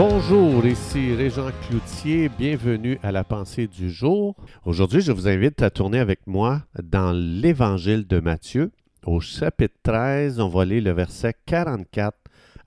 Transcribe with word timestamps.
Bonjour, 0.00 0.64
ici 0.64 1.12
Régent 1.12 1.50
Cloutier, 1.66 2.28
bienvenue 2.28 3.00
à 3.02 3.10
la 3.10 3.24
pensée 3.24 3.66
du 3.66 3.90
jour. 3.90 4.36
Aujourd'hui, 4.64 5.00
je 5.00 5.10
vous 5.10 5.26
invite 5.26 5.60
à 5.60 5.70
tourner 5.70 5.98
avec 5.98 6.24
moi 6.28 6.62
dans 6.80 7.10
l'Évangile 7.10 8.06
de 8.06 8.20
Matthieu. 8.20 8.70
Au 9.04 9.18
chapitre 9.18 9.74
13, 9.82 10.38
on 10.38 10.46
va 10.50 10.64
lire 10.64 10.84
le 10.84 10.92
verset 10.92 11.34
44 11.46 12.16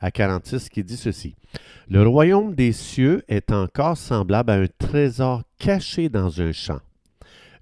à 0.02 0.12
46 0.12 0.68
qui 0.68 0.84
dit 0.84 0.98
ceci. 0.98 1.36
Le 1.88 2.06
royaume 2.06 2.54
des 2.54 2.74
cieux 2.74 3.24
est 3.30 3.54
encore 3.54 3.96
semblable 3.96 4.52
à 4.52 4.56
un 4.56 4.68
trésor 4.78 5.44
caché 5.58 6.10
dans 6.10 6.42
un 6.42 6.52
champ. 6.52 6.82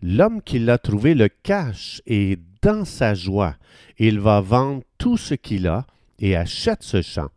L'homme 0.02 0.42
qui 0.42 0.58
l'a 0.58 0.80
trouvé 0.80 1.14
le 1.14 1.30
cache 1.30 2.02
et 2.08 2.40
dans 2.64 2.86
sa 2.86 3.14
joie, 3.14 3.54
il 4.00 4.20
va 4.20 4.42
vendre 4.42 4.82
tout 4.98 5.16
ce 5.16 5.36
qu'il 5.36 5.68
a 5.68 5.86
et 6.18 6.36
achète 6.36 6.82
ce 6.82 7.04
champ. 7.04 7.30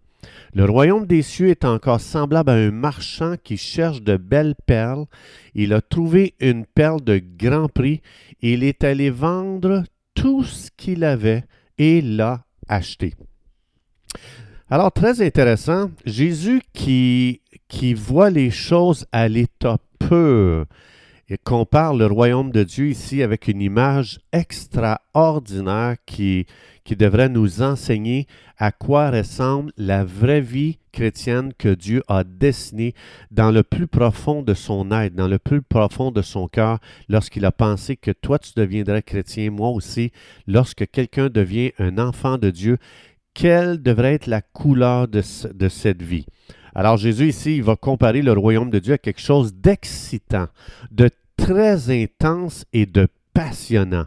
Le 0.55 0.65
royaume 0.65 1.07
des 1.07 1.23
cieux 1.23 1.49
est 1.49 1.65
encore 1.65 2.01
semblable 2.01 2.51
à 2.51 2.55
un 2.55 2.71
marchand 2.71 3.35
qui 3.43 3.57
cherche 3.57 4.03
de 4.03 4.17
belles 4.17 4.55
perles. 4.67 5.07
Il 5.55 5.73
a 5.73 5.81
trouvé 5.81 6.35
une 6.41 6.67
perle 6.67 7.01
de 7.03 7.23
grand 7.39 7.69
prix 7.69 8.03
il 8.43 8.65
est 8.65 8.85
allé 8.85 9.09
vendre 9.09 9.85
tout 10.15 10.43
ce 10.43 10.69
qu'il 10.77 11.05
avait 11.05 11.45
et 11.79 12.03
l'a 12.03 12.45
acheté. 12.69 13.15
Alors, 14.69 14.93
très 14.93 15.25
intéressant, 15.25 15.91
Jésus 16.05 16.63
qui, 16.73 17.41
qui 17.69 17.95
voit 17.95 18.31
les 18.31 18.51
choses 18.51 19.07
à 19.13 19.29
l'état 19.29 19.79
pur 19.99 20.67
et 21.29 21.39
compare 21.39 21.95
le 21.95 22.07
royaume 22.07 22.51
de 22.51 22.63
Dieu 22.63 22.89
ici 22.89 23.23
avec 23.23 23.49
une 23.49 23.63
image 23.63 24.21
extraordinaire 24.33 25.97
qui, 26.07 26.47
devrait 26.91 27.31
nous 27.31 27.63
enseigner 27.63 28.27
à 28.59 28.71
quoi 28.71 29.11
ressemble 29.11 29.73
la 29.79 30.05
vraie 30.05 30.43
vie 30.43 30.79
chrétienne 30.93 31.53
que 31.57 31.75
Dieu 31.75 32.03
a 32.07 32.23
dessinée 32.23 32.95
dans 33.31 33.51
le 33.51 33.63
plus 33.63 33.87
profond 33.87 34.43
de 34.43 34.53
son 34.53 34.91
être, 34.93 35.15
dans 35.15 35.29
le 35.29 35.39
plus 35.39 35.63
profond 35.63 36.11
de 36.11 36.21
son 36.21 36.49
cœur, 36.49 36.79
lorsqu'il 37.09 37.47
a 37.47 37.53
pensé 37.53 37.97
que 37.97 38.11
toi 38.11 38.39
tu 38.39 38.53
deviendrais 38.57 39.03
chrétien, 39.03 39.51
moi 39.51 39.71
aussi, 39.71 40.13
lorsque 40.47 40.87
quelqu'un 40.91 41.31
devient 41.31 41.73
un 41.79 41.97
enfant 41.99 42.37
de 42.37 42.51
Dieu, 42.51 42.77
quelle 43.33 43.81
devrait 43.81 44.15
être 44.15 44.27
la 44.27 44.43
couleur 44.43 45.09
de 45.09 45.23
cette 45.23 46.03
vie? 46.03 46.27
Alors 46.75 46.97
Jésus 46.97 47.29
ici, 47.29 47.57
il 47.57 47.63
va 47.63 47.77
comparer 47.77 48.23
le 48.23 48.33
royaume 48.33 48.71
de 48.71 48.79
Dieu 48.79 48.95
à 48.95 48.99
quelque 48.99 49.21
chose 49.21 49.55
d'excitant, 49.55 50.47
de 50.91 51.11
très 51.37 51.91
intense 51.91 52.65
et 52.73 52.87
de 52.87 53.09
passionnant. 53.35 54.07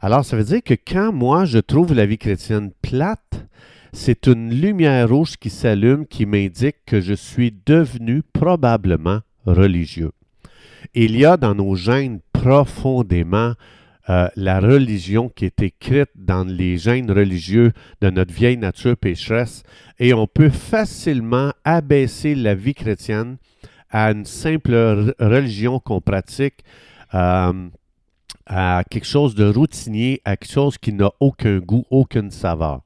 Alors, 0.00 0.24
ça 0.24 0.36
veut 0.36 0.44
dire 0.44 0.62
que 0.64 0.74
quand 0.74 1.12
moi, 1.12 1.44
je 1.44 1.58
trouve 1.58 1.94
la 1.94 2.06
vie 2.06 2.18
chrétienne 2.18 2.72
plate, 2.82 3.46
c'est 3.92 4.26
une 4.26 4.50
lumière 4.50 5.08
rouge 5.08 5.36
qui 5.36 5.50
s'allume 5.50 6.06
qui 6.06 6.26
m'indique 6.26 6.76
que 6.86 7.00
je 7.00 7.14
suis 7.14 7.54
devenu 7.66 8.22
probablement 8.32 9.20
religieux. 9.46 10.12
Il 10.94 11.16
y 11.16 11.24
a 11.24 11.36
dans 11.36 11.54
nos 11.54 11.74
gènes 11.74 12.20
profondément 12.32 13.52
euh, 14.10 14.28
la 14.36 14.60
religion 14.60 15.28
qui 15.28 15.44
est 15.44 15.62
écrite 15.62 16.10
dans 16.16 16.44
les 16.44 16.76
gènes 16.76 17.10
religieux 17.10 17.72
de 18.00 18.10
notre 18.10 18.32
vieille 18.32 18.56
nature 18.56 18.96
pécheresse 18.96 19.62
et 19.98 20.12
on 20.12 20.26
peut 20.26 20.50
facilement 20.50 21.52
abaisser 21.64 22.34
la 22.34 22.54
vie 22.54 22.74
chrétienne 22.74 23.36
à 23.90 24.10
une 24.10 24.24
simple 24.24 25.14
religion 25.20 25.78
qu'on 25.78 26.00
pratique. 26.00 26.64
Euh, 27.14 27.68
à 28.46 28.82
quelque 28.90 29.06
chose 29.06 29.34
de 29.34 29.44
routinier, 29.44 30.20
à 30.24 30.36
quelque 30.36 30.52
chose 30.52 30.78
qui 30.78 30.92
n'a 30.92 31.10
aucun 31.20 31.58
goût, 31.58 31.84
aucune 31.90 32.30
saveur. 32.30 32.82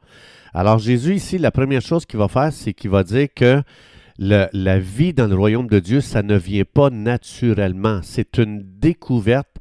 Alors 0.53 0.79
Jésus 0.79 1.15
ici, 1.15 1.39
la 1.39 1.51
première 1.51 1.83
chose 1.83 2.07
qu'il 2.07 2.19
va 2.19 2.29
faire, 2.29 2.53
c'est 2.53 2.73
qu'il 2.73 2.91
va 2.91 3.03
dire 3.03 3.29
que 3.35 3.63
la 4.19 4.79
vie 4.79 5.13
dans 5.13 5.27
le 5.27 5.35
royaume 5.35 5.67
de 5.67 5.79
Dieu, 5.79 6.01
ça 6.01 6.23
ne 6.23 6.37
vient 6.37 6.65
pas 6.65 6.91
naturellement. 6.91 8.01
C'est 8.03 8.39
une 8.39 8.63
découverte, 8.79 9.57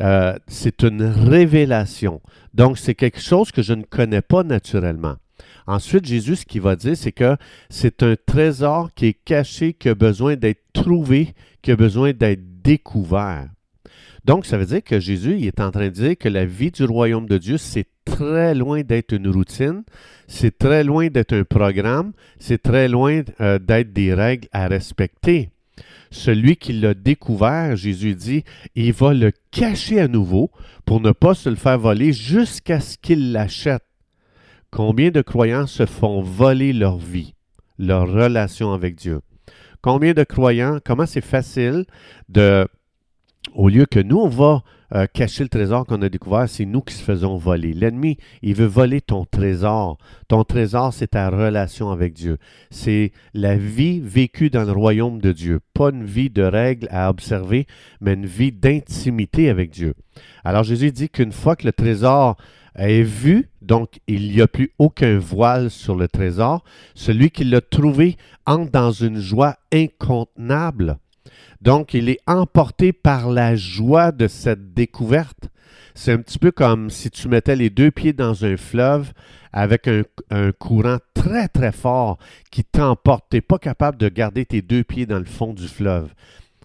euh, 0.00 0.34
c'est 0.46 0.82
une 0.82 1.02
révélation. 1.02 2.20
Donc 2.54 2.78
c'est 2.78 2.94
quelque 2.94 3.20
chose 3.20 3.50
que 3.50 3.62
je 3.62 3.74
ne 3.74 3.82
connais 3.82 4.22
pas 4.22 4.42
naturellement. 4.42 5.16
Ensuite, 5.66 6.06
Jésus, 6.06 6.36
ce 6.36 6.46
qu'il 6.46 6.60
va 6.60 6.76
dire, 6.76 6.96
c'est 6.96 7.12
que 7.12 7.36
c'est 7.70 8.02
un 8.02 8.14
trésor 8.26 8.90
qui 8.94 9.06
est 9.06 9.18
caché, 9.24 9.74
qui 9.74 9.88
a 9.88 9.94
besoin 9.94 10.36
d'être 10.36 10.62
trouvé, 10.72 11.34
qui 11.62 11.70
a 11.70 11.76
besoin 11.76 12.12
d'être 12.12 12.62
découvert. 12.62 13.48
Donc, 14.24 14.46
ça 14.46 14.56
veut 14.56 14.66
dire 14.66 14.82
que 14.82 15.00
Jésus 15.00 15.36
il 15.38 15.46
est 15.46 15.60
en 15.60 15.70
train 15.70 15.86
de 15.86 15.90
dire 15.90 16.16
que 16.18 16.28
la 16.28 16.44
vie 16.44 16.70
du 16.70 16.84
royaume 16.84 17.26
de 17.26 17.38
Dieu, 17.38 17.58
c'est 17.58 17.86
très 18.04 18.54
loin 18.54 18.82
d'être 18.82 19.12
une 19.12 19.28
routine, 19.28 19.82
c'est 20.26 20.56
très 20.58 20.84
loin 20.84 21.08
d'être 21.08 21.32
un 21.32 21.44
programme, 21.44 22.12
c'est 22.38 22.62
très 22.62 22.88
loin 22.88 23.22
euh, 23.40 23.58
d'être 23.58 23.92
des 23.92 24.14
règles 24.14 24.48
à 24.52 24.68
respecter. 24.68 25.50
Celui 26.12 26.56
qui 26.56 26.74
l'a 26.74 26.92
découvert, 26.92 27.74
Jésus 27.74 28.14
dit, 28.14 28.44
il 28.74 28.92
va 28.92 29.14
le 29.14 29.32
cacher 29.50 29.98
à 29.98 30.08
nouveau 30.08 30.50
pour 30.84 31.00
ne 31.00 31.10
pas 31.10 31.34
se 31.34 31.48
le 31.48 31.56
faire 31.56 31.78
voler 31.78 32.12
jusqu'à 32.12 32.80
ce 32.80 32.98
qu'il 32.98 33.32
l'achète. 33.32 33.82
Combien 34.70 35.10
de 35.10 35.22
croyants 35.22 35.66
se 35.66 35.86
font 35.86 36.20
voler 36.20 36.74
leur 36.74 36.98
vie, 36.98 37.34
leur 37.78 38.06
relation 38.12 38.72
avec 38.72 38.94
Dieu? 38.94 39.20
Combien 39.80 40.12
de 40.12 40.22
croyants, 40.22 40.78
comment 40.84 41.06
c'est 41.06 41.24
facile 41.24 41.86
de 42.28 42.68
au 43.54 43.68
lieu 43.68 43.86
que 43.86 43.98
nous, 43.98 44.18
on 44.18 44.28
va 44.28 44.62
euh, 44.94 45.06
cacher 45.06 45.44
le 45.44 45.48
trésor 45.48 45.86
qu'on 45.86 46.02
a 46.02 46.08
découvert, 46.08 46.48
c'est 46.48 46.66
nous 46.66 46.82
qui 46.82 46.94
se 46.94 47.02
faisons 47.02 47.36
voler. 47.36 47.72
L'ennemi, 47.72 48.18
il 48.42 48.54
veut 48.54 48.66
voler 48.66 49.00
ton 49.00 49.24
trésor. 49.24 49.96
Ton 50.28 50.44
trésor, 50.44 50.92
c'est 50.92 51.08
ta 51.08 51.30
relation 51.30 51.90
avec 51.90 52.12
Dieu. 52.12 52.36
C'est 52.70 53.12
la 53.32 53.56
vie 53.56 54.00
vécue 54.00 54.50
dans 54.50 54.64
le 54.64 54.72
royaume 54.72 55.20
de 55.20 55.32
Dieu. 55.32 55.60
Pas 55.72 55.90
une 55.90 56.04
vie 56.04 56.28
de 56.28 56.42
règles 56.42 56.88
à 56.90 57.08
observer, 57.08 57.66
mais 58.00 58.14
une 58.14 58.26
vie 58.26 58.52
d'intimité 58.52 59.48
avec 59.48 59.70
Dieu. 59.70 59.94
Alors 60.44 60.64
Jésus 60.64 60.92
dit 60.92 61.08
qu'une 61.08 61.32
fois 61.32 61.56
que 61.56 61.66
le 61.66 61.72
trésor 61.72 62.36
est 62.74 63.02
vu, 63.02 63.48
donc 63.60 64.00
il 64.06 64.30
n'y 64.30 64.40
a 64.40 64.46
plus 64.46 64.72
aucun 64.78 65.18
voile 65.18 65.70
sur 65.70 65.96
le 65.96 66.08
trésor, 66.08 66.64
celui 66.94 67.30
qui 67.30 67.44
l'a 67.44 67.60
trouvé 67.60 68.16
entre 68.46 68.70
dans 68.70 68.92
une 68.92 69.18
joie 69.18 69.56
incontenable 69.72 70.98
donc, 71.62 71.94
il 71.94 72.08
est 72.08 72.18
emporté 72.26 72.92
par 72.92 73.30
la 73.30 73.54
joie 73.54 74.10
de 74.10 74.26
cette 74.26 74.74
découverte. 74.74 75.48
C'est 75.94 76.12
un 76.12 76.18
petit 76.18 76.38
peu 76.38 76.50
comme 76.50 76.90
si 76.90 77.10
tu 77.10 77.28
mettais 77.28 77.54
les 77.54 77.70
deux 77.70 77.90
pieds 77.90 78.12
dans 78.12 78.44
un 78.44 78.56
fleuve 78.56 79.12
avec 79.52 79.88
un, 79.88 80.52
courant 80.52 80.98
très 81.14 81.46
très 81.48 81.70
fort 81.70 82.18
qui 82.50 82.64
t'emporte. 82.64 83.26
Tu 83.30 83.36
n'es 83.36 83.40
pas 83.42 83.58
capable 83.58 83.98
de 83.98 84.08
garder 84.08 84.44
tes 84.44 84.62
deux 84.62 84.82
pieds 84.82 85.06
dans 85.06 85.18
le 85.18 85.24
fond 85.24 85.52
du 85.52 85.68
fleuve. 85.68 86.12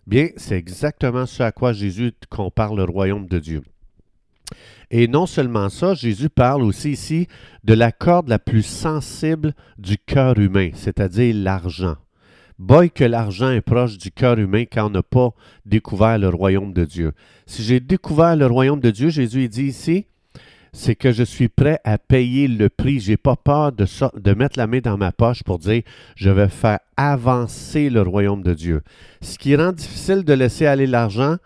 Bien, 0.07 0.29
c'est 0.37 0.57
exactement 0.57 1.25
ce 1.25 1.43
à 1.43 1.51
quoi 1.51 1.73
Jésus 1.73 2.13
compare 2.29 2.73
le 2.73 2.85
royaume 2.85 3.27
de 3.27 3.39
Dieu. 3.39 3.61
Et 4.89 5.09
non 5.09 5.25
seulement 5.25 5.67
ça, 5.67 5.93
Jésus 5.93 6.29
parle 6.29 6.63
aussi 6.63 6.91
ici 6.91 7.27
de 7.65 7.73
la 7.73 7.91
corde 7.91 8.29
la 8.29 8.39
plus 8.39 8.65
sensible 8.65 9.53
du 9.77 9.97
cœur 9.97 10.39
humain, 10.39 10.69
c'est-à-dire 10.73 11.35
l'argent. 11.35 11.97
Boy 12.59 12.89
que 12.89 13.03
l'argent 13.03 13.51
est 13.51 13.61
proche 13.61 13.99
du 13.99 14.09
cœur 14.11 14.39
humain 14.39 14.63
quand 14.65 14.87
on 14.87 14.89
n'a 14.89 15.03
pas 15.03 15.29
découvert 15.65 16.17
le 16.17 16.29
royaume 16.29 16.73
de 16.73 16.85
Dieu. 16.85 17.11
Si 17.45 17.61
j'ai 17.61 17.79
découvert 17.79 18.35
le 18.35 18.47
royaume 18.47 18.79
de 18.79 18.89
Dieu, 18.89 19.09
Jésus 19.09 19.47
dit 19.47 19.65
ici, 19.65 20.07
c'est 20.73 20.95
que 20.95 21.11
je 21.11 21.23
suis 21.23 21.49
prêt 21.49 21.79
à 21.83 21.99
payer 21.99 22.47
le 22.47 22.69
prix. 22.69 22.99
Je 22.99 23.11
n'ai 23.11 23.17
pas 23.17 23.35
peur 23.35 23.71
de, 23.73 23.85
de 24.19 24.33
mettre 24.33 24.57
la 24.57 24.65
main 24.65 24.79
dans 24.79 24.97
ma 24.97 25.11
poche 25.11 25.43
pour 25.43 25.59
dire 25.59 25.83
je 26.15 26.31
vais 26.31 26.49
faire 26.49 26.79
avancer 26.97 27.91
le 27.91 28.01
royaume 28.01 28.41
de 28.41 28.55
Dieu. 28.55 28.81
Ce 29.21 29.37
qui 29.37 29.55
rend 29.55 29.71
difficile 29.71 30.23
de 30.23 30.33
laisser 30.33 30.65
aller 30.65 30.87
l'argent 30.87 31.37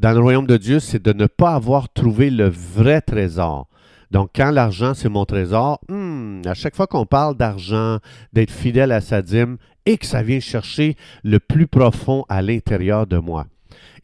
dans 0.00 0.12
le 0.12 0.20
royaume 0.20 0.46
de 0.46 0.56
Dieu, 0.56 0.80
c'est 0.80 1.02
de 1.02 1.12
ne 1.12 1.26
pas 1.26 1.54
avoir 1.54 1.88
trouvé 1.92 2.28
le 2.28 2.48
vrai 2.48 3.00
trésor. 3.00 3.68
Donc, 4.10 4.30
quand 4.34 4.50
l'argent, 4.50 4.94
c'est 4.94 5.08
mon 5.08 5.24
trésor, 5.24 5.80
hmm, 5.88 6.42
à 6.46 6.54
chaque 6.54 6.76
fois 6.76 6.86
qu'on 6.86 7.06
parle 7.06 7.36
d'argent, 7.36 7.98
d'être 8.32 8.50
fidèle 8.50 8.92
à 8.92 9.00
sa 9.00 9.22
dîme, 9.22 9.56
et 9.84 9.98
que 9.98 10.06
ça 10.06 10.22
vient 10.22 10.40
chercher 10.40 10.96
le 11.22 11.38
plus 11.38 11.66
profond 11.66 12.24
à 12.28 12.42
l'intérieur 12.42 13.06
de 13.06 13.18
moi. 13.18 13.46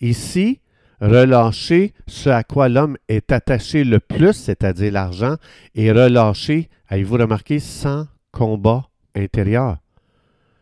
Ici, 0.00 0.60
relâcher 1.00 1.92
ce 2.06 2.30
à 2.30 2.44
quoi 2.44 2.68
l'homme 2.68 2.96
est 3.08 3.32
attaché 3.32 3.84
le 3.84 3.98
plus, 3.98 4.32
c'est-à-dire 4.32 4.92
l'argent, 4.92 5.36
et 5.74 5.92
relâcher, 5.92 6.68
avez-vous 6.88 7.16
remarqué, 7.16 7.58
sans 7.58 8.06
combat 8.32 8.88
intérieur. 9.14 9.78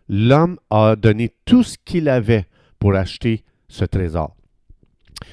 L'homme 0.08 0.58
a 0.70 0.96
donné 0.96 1.32
tout 1.44 1.62
ce 1.62 1.76
qu'il 1.84 2.08
avait 2.08 2.46
pour 2.78 2.94
acheter 2.94 3.44
ce 3.68 3.84
trésor. 3.84 4.34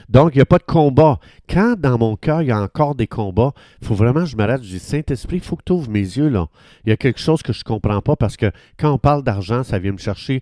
Donc, 0.10 0.34
il 0.34 0.38
n'y 0.38 0.42
a 0.42 0.45
pas 0.45 0.57
de 0.57 0.63
combat. 0.63 1.19
Quand 1.50 1.75
dans 1.80 1.98
mon 1.98 2.16
cœur, 2.16 2.42
il 2.42 2.50
y 2.50 2.51
a 2.51 2.62
encore 2.62 2.95
des 2.95 3.07
combats, 3.07 3.54
il 3.81 3.88
faut 3.88 3.95
vraiment 3.95 4.22
que 4.22 4.28
je 4.28 4.38
m'arrête. 4.38 4.63
Je 4.63 4.69
dis, 4.69 4.80
Saint-Esprit, 4.80 5.38
il 5.38 5.44
faut 5.44 5.56
que 5.56 5.63
tu 5.66 5.74
ouvres 5.74 5.89
mes 5.89 6.00
yeux. 6.00 6.30
là. 6.30 6.48
Il 6.86 6.89
y 6.89 6.94
a 6.94 6.98
quelque 6.98 7.19
chose 7.19 7.42
que 7.42 7.54
je 7.54 7.60
ne 7.60 7.63
comprends 7.63 8.01
pas 8.01 8.16
parce 8.16 8.38
que 8.38 8.51
quand 8.78 8.92
on 8.92 8.98
parle 8.98 9.24
d'argent, 9.24 9.63
ça 9.63 9.80
vient 9.80 9.92
me 9.92 9.98
chercher 9.98 10.42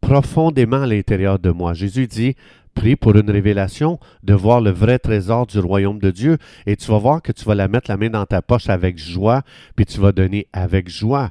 profondément 0.00 0.82
à 0.82 0.86
l'intérieur 0.86 1.38
de 1.38 1.50
moi. 1.50 1.74
Jésus 1.74 2.06
dit, 2.06 2.34
prie 2.74 2.96
pour 2.96 3.16
une 3.16 3.30
révélation, 3.30 3.98
de 4.22 4.34
voir 4.34 4.60
le 4.60 4.70
vrai 4.70 4.98
trésor 4.98 5.46
du 5.46 5.58
royaume 5.58 5.98
de 5.98 6.10
Dieu, 6.10 6.38
et 6.66 6.76
tu 6.76 6.90
vas 6.90 6.98
voir 6.98 7.22
que 7.22 7.32
tu 7.32 7.44
vas 7.44 7.54
la 7.54 7.68
mettre 7.68 7.90
la 7.90 7.96
main 7.96 8.10
dans 8.10 8.26
ta 8.26 8.42
poche 8.42 8.68
avec 8.68 8.98
joie, 8.98 9.42
puis 9.76 9.86
tu 9.86 10.00
vas 10.00 10.12
donner 10.12 10.46
avec 10.52 10.88
joie. 10.88 11.30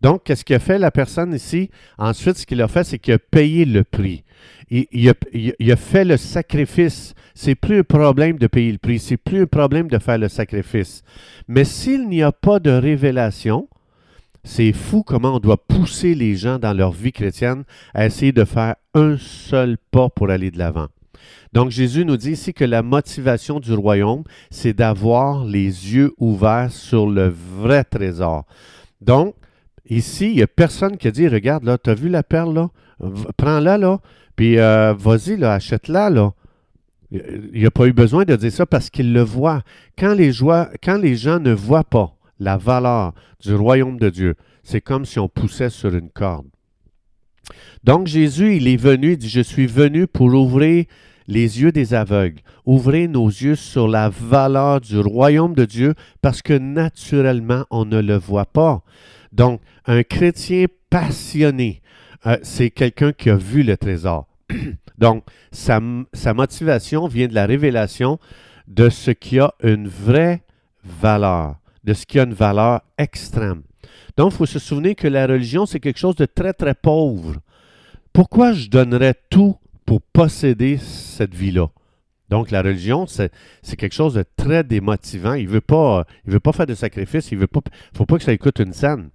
Donc, 0.00 0.24
qu'est-ce 0.24 0.44
qu'a 0.44 0.58
fait 0.58 0.78
la 0.78 0.90
personne 0.90 1.34
ici? 1.34 1.70
Ensuite, 1.98 2.38
ce 2.38 2.46
qu'il 2.46 2.60
a 2.60 2.68
fait, 2.68 2.84
c'est 2.84 2.98
qu'il 2.98 3.14
a 3.14 3.18
payé 3.18 3.64
le 3.64 3.84
prix. 3.84 4.24
Il, 4.70 5.08
a, 5.08 5.14
il, 5.32 5.72
a, 5.72 5.76
fait 5.76 6.04
le 6.04 6.16
sacrifice. 6.16 7.14
C'est 7.34 7.54
plus 7.54 7.80
un 7.80 7.84
problème 7.84 8.38
de 8.38 8.46
payer 8.46 8.72
le 8.72 8.78
prix, 8.78 8.98
c'est 8.98 9.16
plus 9.16 9.42
un 9.42 9.46
problème 9.46 9.88
de 9.88 9.98
faire 9.98 10.18
le 10.18 10.28
sacrifice. 10.28 11.02
Mais 11.46 11.64
s'il 11.64 12.08
n'y 12.08 12.22
a 12.22 12.32
pas 12.32 12.58
de 12.58 12.70
révélation, 12.70 13.68
c'est 14.44 14.72
fou 14.72 15.02
comment 15.02 15.36
on 15.36 15.38
doit 15.38 15.62
pousser 15.66 16.14
les 16.14 16.36
gens 16.36 16.58
dans 16.58 16.72
leur 16.72 16.92
vie 16.92 17.12
chrétienne 17.12 17.64
à 17.94 18.06
essayer 18.06 18.32
de 18.32 18.44
faire 18.44 18.76
un 18.94 19.16
seul 19.18 19.76
pas 19.90 20.08
pour 20.08 20.30
aller 20.30 20.50
de 20.50 20.58
l'avant. 20.58 20.88
Donc 21.52 21.70
Jésus 21.70 22.04
nous 22.04 22.16
dit 22.16 22.32
ici 22.32 22.54
que 22.54 22.64
la 22.64 22.82
motivation 22.82 23.60
du 23.60 23.74
royaume, 23.74 24.24
c'est 24.50 24.72
d'avoir 24.72 25.44
les 25.44 25.66
yeux 25.94 26.12
ouverts 26.18 26.72
sur 26.72 27.06
le 27.06 27.28
vrai 27.28 27.84
trésor. 27.84 28.46
Donc, 29.00 29.34
ici, 29.88 30.30
il 30.30 30.36
n'y 30.36 30.42
a 30.42 30.46
personne 30.46 30.96
qui 30.96 31.08
a 31.08 31.10
dit, 31.10 31.28
regarde, 31.28 31.64
là, 31.64 31.78
tu 31.78 31.90
as 31.90 31.94
vu 31.94 32.08
la 32.08 32.22
perle, 32.22 32.54
là? 32.54 32.70
Prends-la, 33.36 33.78
là, 33.78 34.00
puis 34.36 34.58
euh, 34.58 34.94
vas-y, 34.94 35.36
là, 35.36 35.54
achète-la, 35.54 36.10
là. 36.10 36.32
Il 37.10 37.50
n'y 37.60 37.66
a 37.66 37.70
pas 37.70 37.86
eu 37.86 37.92
besoin 37.92 38.24
de 38.24 38.36
dire 38.36 38.52
ça 38.52 38.64
parce 38.64 38.88
qu'il 38.88 39.12
le 39.12 39.22
voit. 39.22 39.62
Quand 39.98 40.14
les, 40.14 40.30
quand 40.82 40.96
les 40.96 41.14
gens 41.14 41.40
ne 41.40 41.52
voient 41.52 41.84
pas 41.84 42.16
la 42.38 42.56
valeur 42.56 43.12
du 43.40 43.54
royaume 43.54 43.98
de 43.98 44.08
Dieu, 44.08 44.34
c'est 44.62 44.80
comme 44.80 45.04
si 45.04 45.18
on 45.18 45.28
poussait 45.28 45.68
sur 45.68 45.94
une 45.94 46.08
corde. 46.08 46.46
Donc 47.84 48.06
Jésus, 48.06 48.56
il 48.56 48.68
est 48.68 48.76
venu, 48.76 49.12
il 49.12 49.18
dit, 49.18 49.28
je 49.28 49.40
suis 49.40 49.66
venu 49.66 50.06
pour 50.06 50.32
ouvrir 50.32 50.86
les 51.26 51.60
yeux 51.60 51.72
des 51.72 51.94
aveugles, 51.94 52.40
ouvrir 52.64 53.08
nos 53.08 53.28
yeux 53.28 53.56
sur 53.56 53.88
la 53.88 54.08
valeur 54.08 54.80
du 54.80 54.98
royaume 54.98 55.54
de 55.54 55.64
Dieu 55.64 55.94
parce 56.20 56.42
que 56.42 56.54
naturellement, 56.54 57.64
on 57.70 57.84
ne 57.84 58.00
le 58.00 58.16
voit 58.16 58.46
pas. 58.46 58.82
Donc, 59.32 59.60
un 59.86 60.02
chrétien 60.02 60.66
passionné, 60.90 61.80
euh, 62.26 62.36
c'est 62.42 62.70
quelqu'un 62.70 63.12
qui 63.12 63.30
a 63.30 63.36
vu 63.36 63.62
le 63.62 63.76
trésor. 63.76 64.28
Donc, 64.98 65.24
sa, 65.50 65.80
motivation 65.80 67.08
vient 67.08 67.28
de 67.28 67.34
la 67.34 67.46
révélation 67.46 68.18
de 68.68 68.88
ce 68.88 69.10
qui 69.10 69.38
a 69.38 69.54
une 69.62 69.88
vraie 69.88 70.42
valeur, 70.84 71.56
de 71.82 71.94
ce 71.94 72.06
qui 72.06 72.20
a 72.20 72.24
une 72.24 72.34
valeur 72.34 72.82
extrême. 72.98 73.62
Donc, 74.16 74.32
il 74.32 74.36
faut 74.36 74.46
se 74.46 74.58
souvenir 74.58 74.94
que 74.94 75.08
la 75.08 75.26
religion, 75.26 75.66
c'est 75.66 75.80
quelque 75.80 75.98
chose 75.98 76.16
de 76.16 76.26
très, 76.26 76.52
très 76.52 76.74
pauvre. 76.74 77.36
Pourquoi 78.12 78.52
je 78.52 78.68
donnerais 78.68 79.14
tout 79.30 79.56
pour 79.86 80.02
posséder 80.02 80.76
cette 80.76 81.34
vie-là? 81.34 81.68
Donc, 82.28 82.50
la 82.50 82.62
religion, 82.62 83.06
c'est 83.06 83.30
quelque 83.76 83.94
chose 83.94 84.14
de 84.14 84.24
très 84.36 84.64
démotivant. 84.64 85.34
Il 85.34 85.46
ne 85.46 85.50
veut, 85.50 85.60
pas, 85.60 86.06
veut 86.26 86.40
pas 86.40 86.52
faire 86.52 86.66
de 86.66 86.74
sacrifice. 86.74 87.30
Il 87.32 87.38
ne 87.38 87.46
faut 87.94 88.06
pas 88.06 88.18
que 88.18 88.24
ça 88.24 88.32
écoute 88.32 88.58
une 88.60 88.72
scène. 88.72 89.10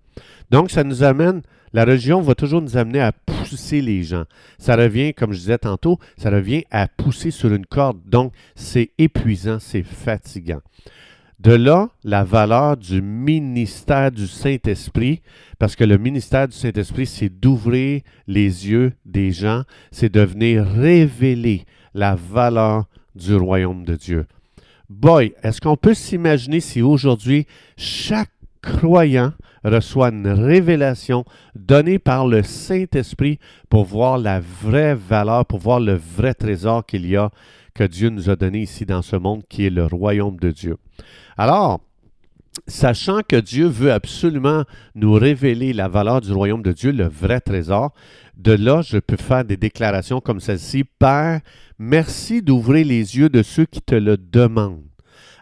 Donc, 0.52 0.72
ça 0.72 0.84
nous 0.84 1.04
amène, 1.04 1.42
la 1.74 1.86
religion 1.86 2.22
va 2.22 2.36
toujours 2.36 2.62
nous 2.62 2.78
amener 2.78 3.02
à 3.02 3.12
pousser 3.12 3.81
les 3.81 4.04
gens. 4.04 4.24
Ça 4.58 4.75
revient, 4.75 5.14
comme 5.14 5.34
je 5.34 5.40
disais 5.40 5.58
tantôt, 5.58 6.00
ça 6.18 6.30
revient 6.30 6.64
à 6.72 6.88
pousser 6.88 7.31
sur 7.31 7.54
une 7.54 7.66
corde. 7.66 8.00
Donc, 8.06 8.34
c'est 8.56 8.92
épuisant, 8.98 9.60
c'est 9.60 9.84
fatigant. 9.84 10.62
De 11.40 11.52
là, 11.52 11.90
la 12.04 12.24
valeur 12.24 12.78
du 12.78 13.00
ministère 13.02 14.12
du 14.12 14.28
Saint-Esprit, 14.28 15.22
parce 15.60 15.75
que 15.75 15.84
le 15.84 16.00
ministère 16.00 16.48
du 16.48 16.56
Saint-Esprit, 16.56 17.06
c'est 17.06 17.30
d'ouvrir 17.30 18.02
les 18.25 18.70
yeux 18.70 18.94
des 19.06 19.31
gens, 19.31 19.62
c'est 19.92 20.12
de 20.12 20.22
venir 20.22 20.66
révéler 20.66 21.66
la 21.94 22.16
valeur 22.16 22.86
du 23.16 23.36
royaume 23.36 23.84
de 23.84 23.96
Dieu. 23.96 24.25
Boy, 24.90 25.36
est-ce 25.44 25.62
qu'on 25.62 25.78
peut 25.78 25.94
s'imaginer 25.94 26.60
si 26.60 26.81
aujourd'hui 26.81 27.46
chaque 27.75 28.31
croyant 28.63 29.34
reçoit 29.68 30.10
une 30.10 30.28
révélation 30.28 31.25
donnée 31.56 32.00
par 32.00 32.28
le 32.28 32.44
Saint-Esprit 32.44 33.40
pour 33.69 33.86
voir 33.86 34.18
la 34.18 34.40
vraie 34.40 34.96
valeur, 34.96 35.46
pour 35.46 35.60
voir 35.60 35.80
le 35.80 35.94
vrai 35.94 36.34
trésor 36.34 36.86
qu'il 36.86 37.06
y 37.06 37.16
a 37.16 37.31
que 37.74 37.84
Dieu 37.84 38.10
nous 38.10 38.30
a 38.30 38.36
donné 38.36 38.62
ici 38.62 38.86
dans 38.86 39.02
ce 39.02 39.16
monde 39.16 39.44
qui 39.48 39.66
est 39.66 39.69
le 39.69 39.86
royaume 39.86 40.38
de 40.38 40.52
Dieu. 40.52 40.78
Alors, 41.38 41.80
sachant 42.66 43.22
que 43.28 43.36
Dieu 43.36 43.68
veut 43.68 43.92
absolument 43.92 44.64
nous 44.96 45.14
révéler 45.14 45.74
la 45.74 45.88
valeur 45.88 46.22
du 46.22 46.31
royaume 46.31 46.63
de 46.63 46.72
Dieu, 46.72 46.92
le 46.92 47.08
vrai 47.08 47.40
trésor, 47.40 47.94
de 48.36 48.54
là, 48.54 48.81
je 48.81 48.98
peux 48.98 49.18
faire 49.18 49.46
des 49.46 49.58
déclarations 49.58 50.22
comme 50.22 50.40
celle-ci. 50.40 50.84
Père, 50.84 51.42
merci 51.78 52.42
d'ouvrir 52.42 52.86
les 52.86 53.18
yeux 53.18 53.30
de 53.30 53.44
ceux 53.44 53.66
qui 53.66 53.81
te 53.81 53.96
le 53.96 54.18
demandent. 54.18 54.81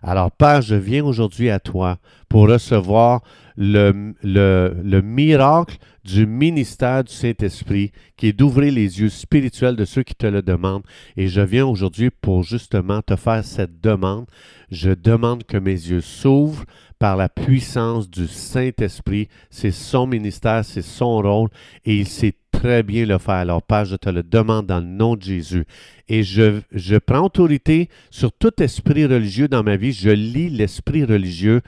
Alors, 0.01 0.31
Père, 0.31 0.61
je 0.61 0.75
viens 0.75 1.03
aujourd'hui 1.03 1.49
à 1.49 1.59
toi 1.59 1.97
pour 2.29 2.47
recevoir 2.47 3.21
le, 3.57 4.13
le, 4.23 5.01
miracle 5.01 5.77
du 6.03 6.25
ministère 6.27 7.03
du 7.03 7.13
Saint-Esprit, 7.13 7.91
qui 8.17 8.27
est 8.27 8.33
d'ouvrir 8.33 8.73
les 8.73 8.99
yeux 8.99 9.09
spirituels 9.09 9.75
de 9.75 9.85
ceux 9.85 10.03
qui 10.03 10.15
te 10.15 10.27
le 10.27 10.41
demandent. 10.41 10.83
Et 11.17 11.27
je 11.27 11.41
viens 11.41 11.65
aujourd'hui 11.65 12.09
pour 12.09 12.43
justement 12.43 13.01
te 13.01 13.15
faire 13.15 13.43
cette 13.43 13.81
demande. 13.81 14.25
Je 14.71 14.91
demande 14.91 15.43
que 15.43 15.57
mes 15.57 15.71
yeux 15.71 16.01
s'ouvrent 16.01 16.65
par 16.99 17.17
la 17.17 17.29
puissance 17.29 18.09
du 18.09 18.27
Saint-Esprit. 18.27 19.27
C'est 19.49 19.71
son 19.71 20.07
ministère, 20.07 20.63
c'est 20.63 20.81
son 20.81 21.17
rôle, 21.21 21.49
et 21.85 21.97
il 21.97 22.07
sait 22.07 22.35
très 22.51 22.83
bien 22.83 23.05
le 23.05 23.17
faire. 23.17 23.35
Alors, 23.35 23.61
Père, 23.61 23.85
je 23.85 23.95
te 23.95 24.09
le 24.09 24.23
demande 24.23 24.67
dans 24.67 24.79
le 24.79 24.85
nom 24.85 25.15
de 25.15 25.21
Jésus. 25.21 25.65
Et 26.07 26.23
je, 26.23 26.61
je 26.71 26.95
prends 26.95 27.25
autorité 27.25 27.89
sur 28.09 28.31
tout 28.31 28.61
esprit 28.61 29.05
religieux 29.05 29.47
dans 29.47 29.63
ma 29.63 29.75
vie. 29.75 29.91
Je 29.91 30.09
lis 30.09 30.49
l'esprit 30.49 31.03
religieux 31.03 31.61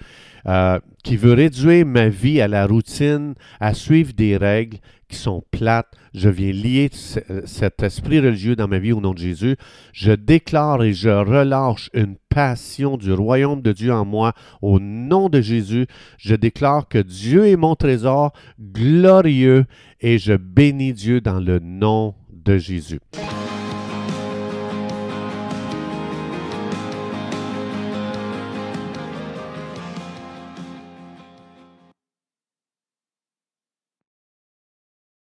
euh, 0.48 0.80
qui 1.08 1.16
veut 1.16 1.32
réduire 1.32 1.86
ma 1.86 2.10
vie 2.10 2.42
à 2.42 2.50
la 2.50 2.68
routine, 2.68 3.34
à 3.62 3.74
suivre 3.74 4.12
des 4.12 4.36
règles 4.36 4.80
qui 5.08 5.16
sont 5.16 5.42
plates. 5.52 5.94
Je 6.14 6.28
viens 6.28 6.52
lier 6.52 6.90
cet 6.92 7.82
esprit 7.82 8.20
religieux 8.20 8.58
dans 8.58 8.68
ma 8.68 8.78
vie 8.78 8.92
au 8.92 9.00
nom 9.00 9.14
de 9.14 9.20
Jésus. 9.20 9.56
Je 9.94 10.12
déclare 10.12 10.84
et 10.84 10.92
je 10.92 11.08
relâche 11.08 11.90
une 11.94 12.18
passion 12.28 12.98
du 12.98 13.14
royaume 13.14 13.62
de 13.62 13.72
Dieu 13.72 13.94
en 13.94 14.04
moi 14.04 14.34
au 14.62 14.82
nom 14.82 15.30
de 15.30 15.40
Jésus. 15.40 15.88
Je 16.18 16.36
déclare 16.36 16.90
que 16.90 16.98
Dieu 16.98 17.48
est 17.48 17.56
mon 17.56 17.78
trésor 17.78 18.34
glorieux 18.60 19.64
et 20.02 20.18
je 20.18 20.34
bénis 20.34 20.92
Dieu 20.92 21.22
dans 21.22 21.40
le 21.40 21.60
nom 21.60 22.16
de 22.34 22.58
Jésus. 22.58 23.00